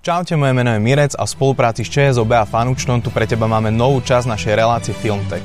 Čaute, 0.00 0.32
moje 0.32 0.56
meno 0.56 0.72
je 0.72 0.80
Mirec 0.80 1.12
a 1.12 1.28
v 1.28 1.32
spolupráci 1.36 1.84
s 1.84 1.92
ČSOB 1.92 2.32
a 2.32 2.48
Fanúčnom 2.48 3.04
tu 3.04 3.12
pre 3.12 3.28
teba 3.28 3.44
máme 3.44 3.68
novú 3.68 4.00
časť 4.00 4.32
našej 4.32 4.56
relácie 4.56 4.96
Filmtech. 4.96 5.44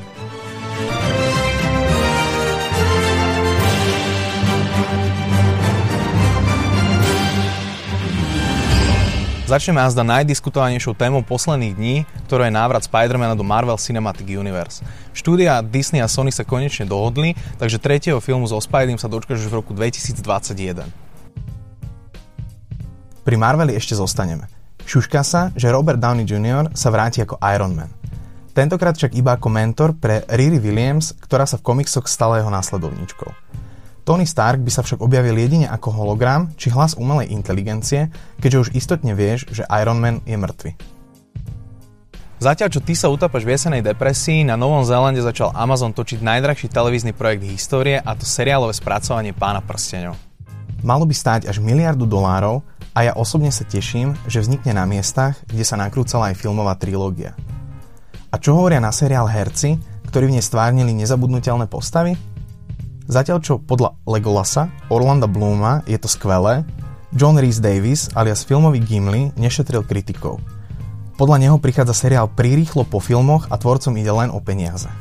Začneme 9.44 9.84
azda 9.84 10.08
najdiskutovanejšou 10.08 10.96
témou 10.96 11.20
posledných 11.20 11.76
dní, 11.76 11.96
ktorou 12.32 12.48
je 12.48 12.56
návrat 12.56 12.88
Spidermana 12.88 13.36
do 13.36 13.44
Marvel 13.44 13.76
Cinematic 13.76 14.24
Universe. 14.24 14.80
Štúdia 15.12 15.60
Disney 15.68 16.00
a 16.00 16.08
Sony 16.08 16.32
sa 16.32 16.48
konečne 16.48 16.88
dohodli, 16.88 17.36
takže 17.60 17.76
tretieho 17.76 18.24
filmu 18.24 18.48
so 18.48 18.64
Spidem 18.64 18.96
sa 18.96 19.12
dočkáš 19.12 19.44
už 19.44 19.52
v 19.52 19.58
roku 19.60 19.76
2021. 19.76 21.06
Pri 23.26 23.42
Marveli 23.42 23.74
ešte 23.74 23.98
zostaneme. 23.98 24.46
Šuška 24.86 25.26
sa, 25.26 25.50
že 25.58 25.74
Robert 25.74 25.98
Downey 25.98 26.30
Jr. 26.30 26.70
sa 26.78 26.94
vráti 26.94 27.26
ako 27.26 27.42
Iron 27.58 27.74
Man. 27.74 27.90
Tentokrát 28.54 28.94
však 28.94 29.18
iba 29.18 29.34
ako 29.34 29.50
mentor 29.50 29.98
pre 29.98 30.22
Riri 30.30 30.62
Williams, 30.62 31.18
ktorá 31.18 31.50
sa 31.50 31.58
v 31.58 31.66
komiksoch 31.66 32.06
stala 32.06 32.38
jeho 32.38 32.54
následovníčkou. 32.54 33.34
Tony 34.06 34.30
Stark 34.30 34.62
by 34.62 34.70
sa 34.70 34.86
však 34.86 35.02
objavil 35.02 35.42
jedine 35.42 35.66
ako 35.66 35.90
hologram 35.90 36.54
či 36.54 36.70
hlas 36.70 36.94
umelej 37.02 37.34
inteligencie, 37.34 38.14
keďže 38.38 38.70
už 38.70 38.74
istotne 38.78 39.18
vieš, 39.18 39.50
že 39.50 39.66
Iron 39.74 39.98
Man 39.98 40.22
je 40.30 40.38
mŕtvy. 40.38 40.78
Zatiaľ, 42.38 42.70
čo 42.70 42.86
ty 42.86 42.94
sa 42.94 43.10
utápaš 43.10 43.42
v 43.42 43.58
jesenej 43.58 43.82
depresii, 43.82 44.46
na 44.46 44.54
Novom 44.54 44.86
Zélande 44.86 45.26
začal 45.26 45.50
Amazon 45.58 45.98
točiť 45.98 46.22
najdrahší 46.22 46.70
televízny 46.70 47.18
projekt 47.18 47.42
histórie 47.42 47.98
a 47.98 48.14
to 48.14 48.22
seriálové 48.22 48.78
spracovanie 48.78 49.34
Pána 49.34 49.66
prsteňov. 49.66 50.14
Malo 50.86 51.10
by 51.10 51.16
stáť 51.18 51.50
až 51.50 51.58
miliardu 51.58 52.06
dolárov 52.06 52.62
a 52.96 53.04
ja 53.04 53.14
osobne 53.14 53.52
sa 53.52 53.68
teším, 53.68 54.16
že 54.24 54.40
vznikne 54.40 54.80
na 54.80 54.88
miestach, 54.88 55.36
kde 55.52 55.68
sa 55.68 55.76
nakrúcala 55.76 56.32
aj 56.32 56.40
filmová 56.40 56.80
trilógia. 56.80 57.36
A 58.32 58.40
čo 58.40 58.56
hovoria 58.56 58.80
na 58.80 58.96
seriál 58.96 59.28
herci, 59.28 59.76
ktorí 60.08 60.32
v 60.32 60.40
nej 60.40 60.44
stvárnili 60.44 60.96
nezabudnutelné 60.96 61.68
postavy? 61.68 62.16
Zatiaľ 63.06 63.38
čo 63.44 63.60
podľa 63.60 64.00
Legolasa, 64.08 64.72
Orlanda 64.88 65.28
Blooma 65.28 65.84
je 65.86 66.00
to 66.00 66.08
skvelé, 66.08 66.64
John 67.12 67.36
Rhys 67.36 67.60
Davis 67.60 68.08
alias 68.16 68.48
filmový 68.48 68.80
Gimli 68.80 69.36
nešetril 69.36 69.84
kritikov. 69.84 70.40
Podľa 71.16 71.38
neho 71.48 71.56
prichádza 71.60 71.96
seriál 71.96 72.32
prirýchlo 72.32 72.88
po 72.88 73.04
filmoch 73.04 73.48
a 73.52 73.60
tvorcom 73.60 73.96
ide 73.96 74.12
len 74.12 74.32
o 74.32 74.40
peniaze. 74.40 74.92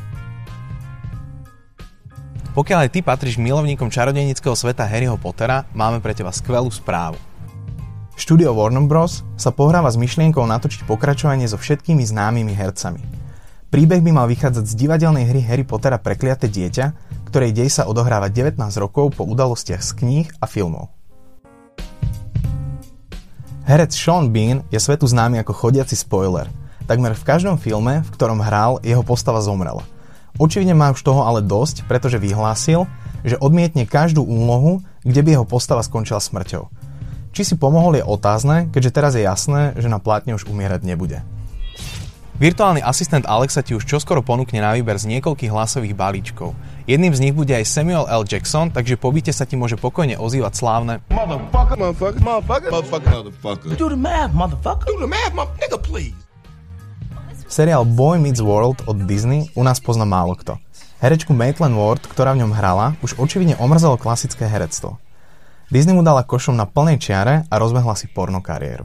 Pokiaľ 2.55 2.87
aj 2.87 2.91
ty 2.95 3.03
patríš 3.03 3.35
milovníkom 3.43 3.91
čarodejnického 3.91 4.55
sveta 4.55 4.87
Harryho 4.87 5.19
Pottera, 5.19 5.67
máme 5.75 5.99
pre 5.99 6.15
teba 6.15 6.31
skvelú 6.31 6.71
správu. 6.71 7.34
Štúdio 8.15 8.55
Warner 8.55 8.87
Bros. 8.87 9.27
sa 9.35 9.51
pohráva 9.51 9.91
s 9.91 9.99
myšlienkou 9.99 10.47
natočiť 10.47 10.87
pokračovanie 10.87 11.51
so 11.51 11.59
všetkými 11.59 12.07
známymi 12.07 12.55
hercami. 12.55 13.03
Príbeh 13.75 13.99
by 14.07 14.11
mal 14.15 14.31
vychádzať 14.31 14.71
z 14.71 14.75
divadelnej 14.87 15.27
hry 15.27 15.43
Harry 15.43 15.67
Pottera 15.67 15.99
Prekliaté 15.99 16.47
dieťa, 16.47 16.95
ktorej 17.27 17.51
dej 17.51 17.75
sa 17.75 17.91
odohráva 17.91 18.31
19 18.31 18.55
rokov 18.79 19.19
po 19.19 19.27
udalostiach 19.27 19.83
z 19.83 19.91
kníh 19.99 20.29
a 20.39 20.47
filmov. 20.47 20.95
Herec 23.67 23.91
Sean 23.91 24.31
Bean 24.31 24.63
je 24.71 24.79
svetu 24.79 25.11
známy 25.11 25.43
ako 25.43 25.51
chodiaci 25.51 25.99
spoiler. 25.99 26.47
Takmer 26.87 27.19
v 27.19 27.27
každom 27.27 27.59
filme, 27.59 28.07
v 28.07 28.11
ktorom 28.15 28.39
hral, 28.39 28.79
jeho 28.87 29.03
postava 29.03 29.43
zomrela. 29.43 29.83
Očividne 30.39 30.79
má 30.79 30.95
už 30.95 31.03
toho 31.03 31.27
ale 31.27 31.43
dosť, 31.43 31.83
pretože 31.91 32.23
vyhlásil, 32.23 32.87
že 33.27 33.43
odmietne 33.43 33.91
každú 33.91 34.23
úlohu, 34.23 34.87
kde 35.03 35.19
by 35.19 35.31
jeho 35.35 35.47
postava 35.51 35.83
skončila 35.83 36.23
smrťou. 36.23 36.84
Či 37.35 37.43
si 37.43 37.55
pomohol 37.59 37.99
je 37.99 38.07
otázne, 38.07 38.71
keďže 38.71 38.95
teraz 38.95 39.19
je 39.19 39.27
jasné, 39.27 39.75
že 39.75 39.91
na 39.91 39.99
plátne 39.99 40.39
už 40.39 40.47
umierať 40.47 40.87
nebude. 40.87 41.27
Virtuálny 42.39 42.79
asistent 42.79 43.27
Alexa 43.27 43.63
ti 43.67 43.75
už 43.75 43.87
čoskoro 43.87 44.23
ponúkne 44.23 44.63
na 44.63 44.71
výber 44.75 44.95
z 44.95 45.11
niekoľkých 45.19 45.51
hlasových 45.51 45.99
balíčkov. 45.99 46.55
Jedným 46.87 47.11
z 47.11 47.23
nich 47.27 47.35
bude 47.35 47.51
aj 47.51 47.67
Samuel 47.67 48.07
L. 48.07 48.23
Jackson, 48.23 48.71
takže 48.71 48.95
po 48.95 49.11
byte 49.11 49.35
sa 49.35 49.51
ti 49.51 49.59
môže 49.59 49.75
pokojne 49.75 50.15
ozývať 50.15 50.53
slávne 50.55 51.03
Motherfucker, 51.11 51.75
motherfucker, 51.75 52.23
motherfucker, 52.23 52.71
motherfucker, 52.71 53.11
motherfucker. 53.11 53.69
Do 53.75 53.91
the 53.91 53.99
math, 53.99 54.31
motherfucker. 54.31 54.87
Do 54.87 54.99
the 55.03 55.11
math, 55.11 55.35
motherfucker, 55.35 55.79
please. 55.83 56.15
Seriál 57.51 57.83
Boy 57.83 58.23
Meets 58.23 58.43
World 58.43 58.87
od 58.87 59.11
Disney 59.11 59.51
u 59.59 59.63
nás 59.67 59.83
pozná 59.83 60.07
málo 60.07 60.39
kto. 60.39 60.59
Herečku 61.03 61.35
Maitland 61.35 61.75
Ward, 61.75 62.03
ktorá 62.07 62.35
v 62.35 62.47
ňom 62.47 62.55
hrala, 62.55 62.95
už 63.03 63.19
očividne 63.19 63.59
omrzelo 63.59 63.99
klasické 63.99 64.47
herectvo. 64.47 65.03
Disney 65.73 65.97
mu 65.97 66.05
dala 66.05 66.25
košom 66.25 66.57
na 66.57 66.69
plnej 66.69 67.01
čiare 67.01 67.49
a 67.49 67.55
rozbehla 67.57 67.97
si 67.97 68.09
porno 68.11 68.45
kariéru. 68.45 68.85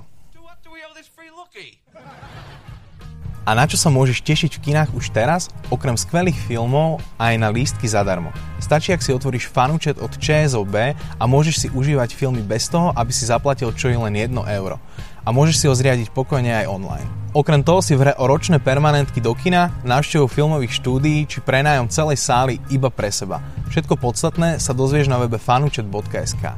A 3.49 3.57
na 3.57 3.65
čo 3.65 3.81
sa 3.81 3.89
môžeš 3.89 4.21
tešiť 4.21 4.61
v 4.61 4.61
kinách 4.61 4.93
už 4.93 5.09
teraz? 5.09 5.49
Okrem 5.73 5.97
skvelých 5.97 6.37
filmov 6.37 7.01
aj 7.17 7.33
na 7.41 7.49
lístky 7.49 7.89
zadarmo. 7.89 8.29
Stačí, 8.61 8.93
ak 8.93 9.01
si 9.01 9.09
otvoríš 9.09 9.49
fanúčet 9.49 9.97
od 9.97 10.13
ČSOB 10.21 10.93
a 10.93 11.23
môžeš 11.25 11.55
si 11.57 11.67
užívať 11.73 12.13
filmy 12.13 12.45
bez 12.45 12.69
toho, 12.69 12.93
aby 12.93 13.09
si 13.09 13.25
zaplatil 13.25 13.73
čo 13.73 13.89
je 13.89 13.97
len 13.97 14.13
1 14.13 14.37
euro. 14.53 14.77
A 15.23 15.29
môžeš 15.31 15.55
si 15.59 15.65
ho 15.67 15.75
zriadiť 15.75 16.11
pokojne 16.11 16.63
aj 16.63 16.71
online. 16.71 17.09
Okrem 17.29 17.61
toho 17.61 17.85
si 17.85 17.93
v 17.93 18.09
hre 18.09 18.13
o 18.17 18.25
ročné 18.25 18.57
permanentky 18.57 19.21
do 19.21 19.37
kina, 19.37 19.69
návštevu 19.85 20.25
filmových 20.25 20.73
štúdií 20.81 21.29
či 21.29 21.45
prenájom 21.45 21.85
celej 21.85 22.17
sály 22.17 22.57
iba 22.73 22.89
pre 22.89 23.13
seba. 23.13 23.37
Všetko 23.69 24.01
podstatné 24.01 24.57
sa 24.57 24.73
dozvieš 24.73 25.05
na 25.05 25.21
webe 25.21 25.37
fanučet.sk. 25.37 26.57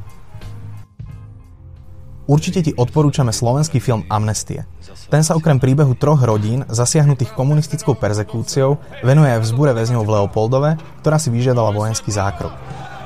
Určite 2.31 2.63
ti 2.63 2.71
odporúčame 2.71 3.35
slovenský 3.35 3.83
film 3.83 4.07
Amnestie. 4.07 4.63
Ten 5.11 5.19
sa 5.19 5.35
okrem 5.35 5.59
príbehu 5.59 5.99
troch 5.99 6.23
rodín 6.23 6.63
zasiahnutých 6.71 7.35
komunistickou 7.35 7.99
perzekúciou 7.99 8.79
venuje 9.03 9.27
aj 9.35 9.43
vzbure 9.43 9.75
väzňov 9.75 10.07
v 10.07 10.13
Leopoldove, 10.15 10.79
ktorá 11.03 11.19
si 11.19 11.27
vyžiadala 11.27 11.75
vojenský 11.75 12.15
zákrok. 12.15 12.55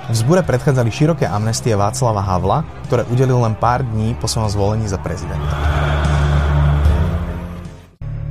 Vzbure 0.05 0.45
predchádzali 0.45 0.93
široké 0.93 1.25
amnestie 1.25 1.73
Václava 1.73 2.21
Havla, 2.21 2.61
ktoré 2.85 3.09
udelil 3.09 3.41
len 3.41 3.57
pár 3.57 3.81
dní 3.81 4.13
po 4.13 4.29
svojom 4.29 4.53
zvolení 4.53 4.85
za 4.85 5.01
prezidenta. 5.01 5.57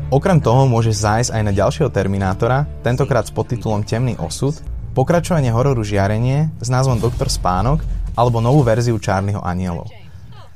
Okrem 0.06 0.38
toho 0.38 0.70
môžeš 0.70 0.94
zájsť 1.02 1.30
aj 1.34 1.42
na 1.42 1.50
ďalšieho 1.50 1.90
Terminátora, 1.90 2.70
tentokrát 2.86 3.26
s 3.26 3.34
podtitulom 3.34 3.82
Temný 3.82 4.14
osud, 4.22 4.54
pokračovanie 4.94 5.50
hororu 5.50 5.82
Žiarenie 5.82 6.54
s 6.62 6.70
názvom 6.70 7.02
Doktor 7.02 7.26
Spánok 7.26 7.82
alebo 8.14 8.38
novú 8.38 8.62
verziu 8.62 8.94
Čárnych 8.94 9.42
anielov. 9.42 9.90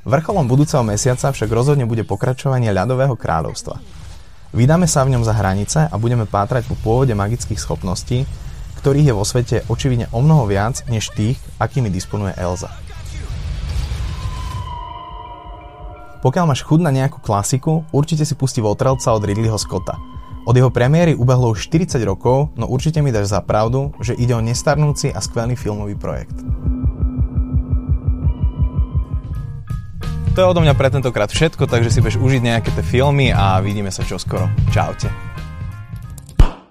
Vrcholom 0.07 0.47
budúceho 0.47 0.87
mesiaca 0.87 1.35
však 1.35 1.51
rozhodne 1.51 1.83
bude 1.83 2.07
pokračovanie 2.07 2.71
ľadového 2.71 3.19
kráľovstva. 3.19 3.75
Vydáme 4.55 4.87
sa 4.87 5.03
v 5.03 5.19
ňom 5.19 5.27
za 5.27 5.35
hranice 5.35 5.83
a 5.83 5.95
budeme 5.99 6.23
pátrať 6.23 6.63
po 6.71 6.79
pôvode 6.79 7.11
magických 7.11 7.59
schopností, 7.59 8.23
ktorých 8.79 9.11
je 9.11 9.17
vo 9.17 9.27
svete 9.27 9.67
očividne 9.67 10.07
o 10.15 10.23
mnoho 10.23 10.47
viac 10.47 10.87
než 10.87 11.11
tých, 11.11 11.35
akými 11.59 11.91
disponuje 11.91 12.31
Elza. 12.39 12.71
Pokiaľ 16.19 16.45
máš 16.51 16.67
chud 16.67 16.83
na 16.83 16.91
nejakú 16.91 17.19
klasiku, 17.23 17.83
určite 17.95 18.27
si 18.27 18.35
pustí 18.35 18.59
Votrelca 18.59 19.15
od 19.15 19.23
Ridleyho 19.23 19.59
Scotta. 19.59 19.95
Od 20.43 20.55
jeho 20.55 20.71
premiéry 20.71 21.15
ubehlo 21.15 21.51
už 21.51 21.67
40 21.67 21.99
rokov, 22.03 22.51
no 22.59 22.67
určite 22.67 22.99
mi 22.99 23.11
dáš 23.11 23.31
za 23.31 23.39
pravdu, 23.39 23.95
že 24.03 24.15
ide 24.15 24.35
o 24.35 24.43
nestarnúci 24.43 25.11
a 25.11 25.19
skvelý 25.19 25.59
filmový 25.59 25.95
projekt. 25.99 26.35
To 30.35 30.37
je 30.43 30.51
odo 30.55 30.63
mňa 30.63 30.75
pre 30.75 30.87
tentokrát 30.87 31.27
všetko, 31.27 31.67
takže 31.67 31.91
si 31.91 31.99
budeš 31.99 32.19
užiť 32.19 32.41
nejaké 32.41 32.69
tie 32.71 32.83
filmy 32.83 33.35
a 33.35 33.59
vidíme 33.59 33.91
sa 33.91 34.07
čoskoro. 34.07 34.47
Čaute. 34.71 35.28